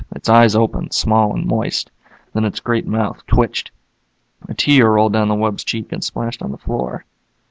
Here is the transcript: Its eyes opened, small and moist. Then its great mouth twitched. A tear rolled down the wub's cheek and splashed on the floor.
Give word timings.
Its 0.15 0.27
eyes 0.27 0.55
opened, 0.55 0.93
small 0.93 1.31
and 1.31 1.45
moist. 1.45 1.91
Then 2.33 2.43
its 2.43 2.59
great 2.59 2.87
mouth 2.87 3.23
twitched. 3.27 3.69
A 4.49 4.55
tear 4.55 4.89
rolled 4.93 5.13
down 5.13 5.27
the 5.27 5.35
wub's 5.35 5.63
cheek 5.63 5.91
and 5.91 6.03
splashed 6.03 6.41
on 6.41 6.49
the 6.51 6.57
floor. 6.57 7.05